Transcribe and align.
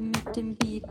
mit 0.00 0.36
dem 0.36 0.56
Beat. 0.56 0.84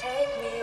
Take 0.00 0.40
me 0.40 0.57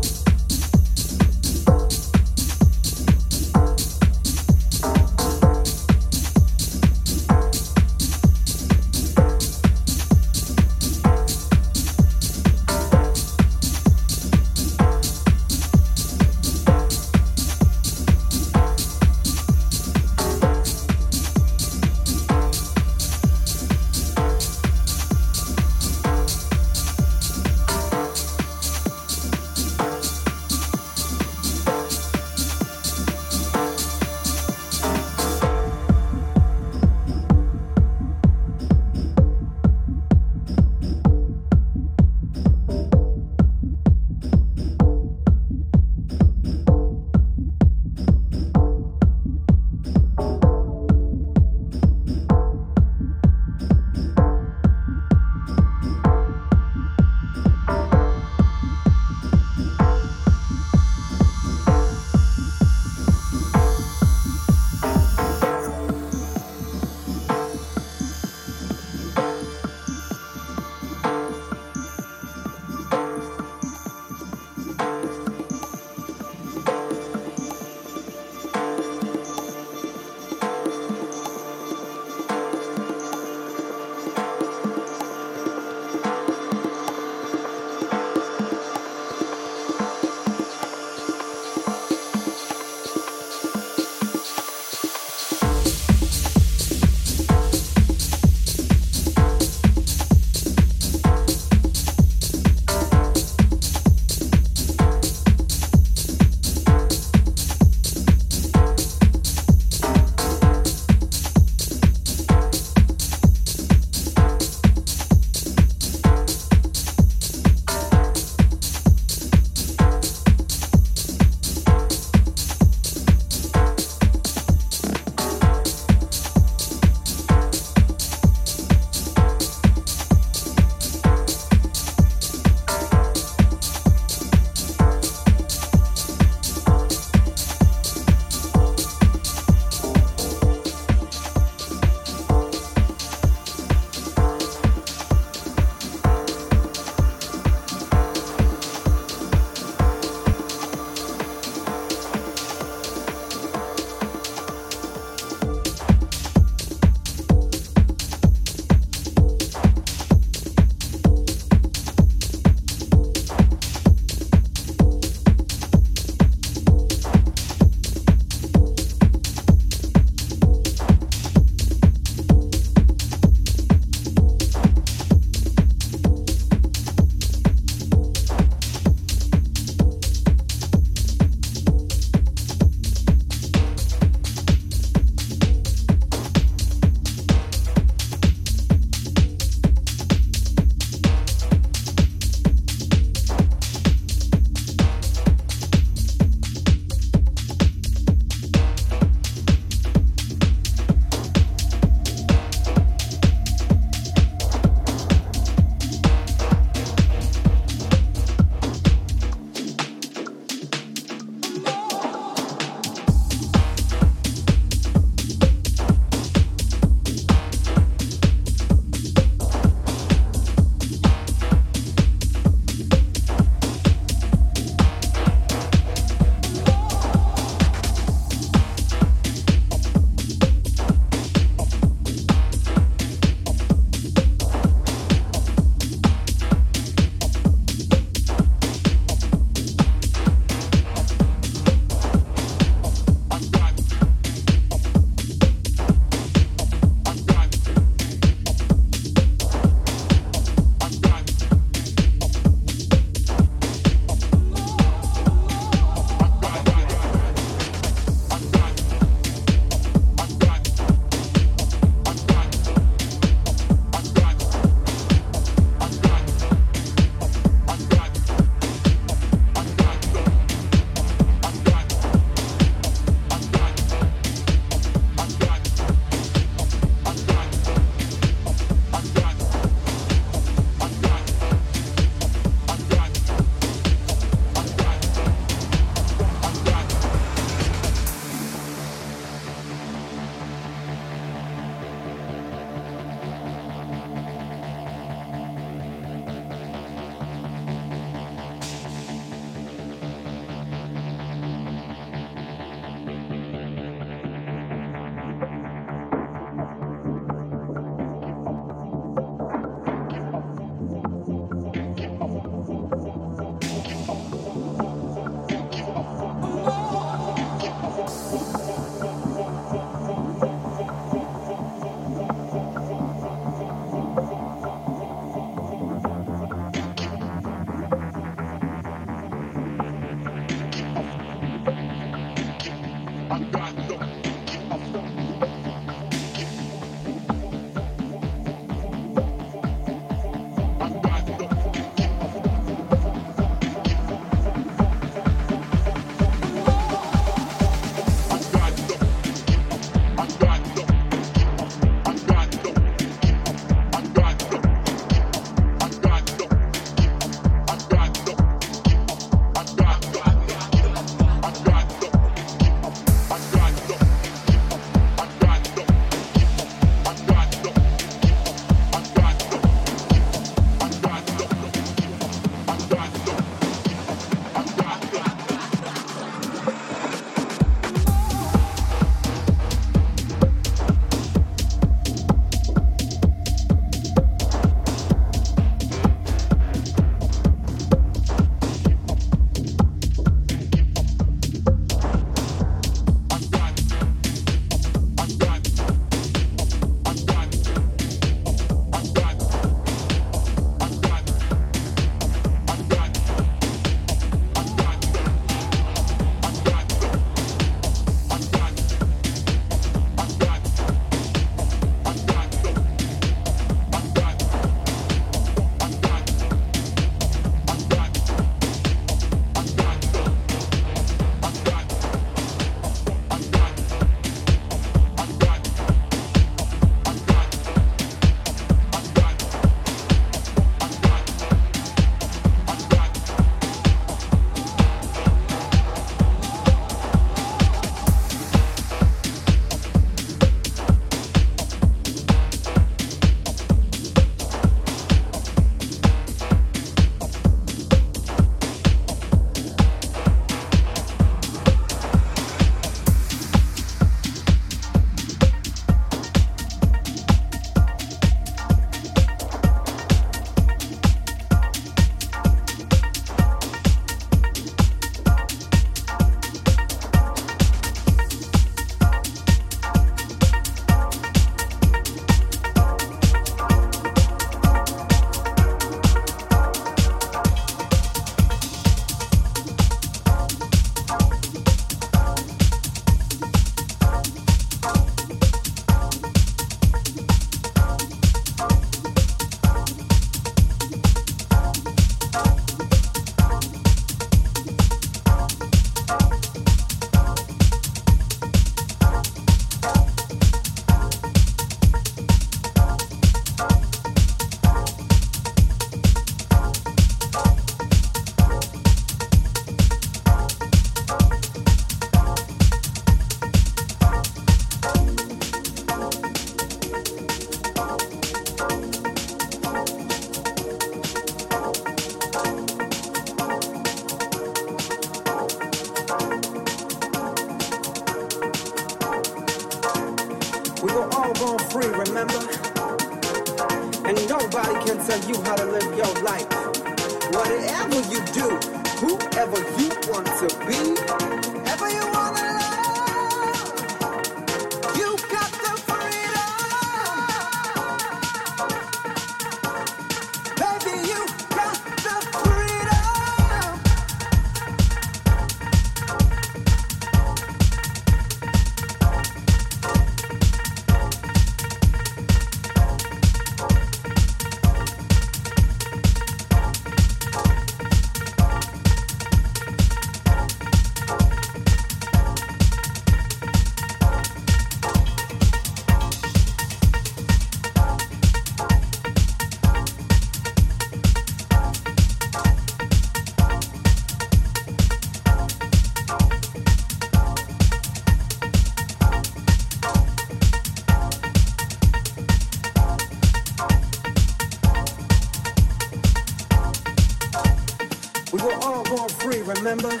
remember. 599.44 600.00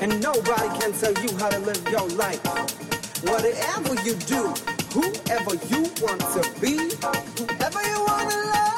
And 0.00 0.20
nobody 0.22 0.68
can 0.78 0.92
tell 0.92 1.12
you 1.14 1.36
how 1.38 1.48
to 1.48 1.58
live 1.58 1.88
your 1.90 2.06
life. 2.10 2.44
Whatever 3.24 3.94
you 4.04 4.14
do, 4.14 4.54
whoever 4.92 5.54
you 5.66 5.82
want 6.00 6.20
to 6.20 6.60
be, 6.60 6.76
whoever 6.76 7.82
you 7.88 8.00
want 8.04 8.30
to 8.30 8.36
love. 8.36 8.77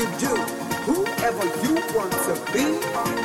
you 0.00 0.06
do, 0.18 0.34
whoever 0.88 1.44
you 1.62 1.74
want 1.94 2.10
to 2.10 2.52
be. 2.54 3.19